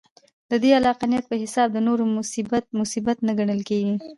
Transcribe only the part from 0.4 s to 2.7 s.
د دې عقلانیت په حساب د نورو مصیبت،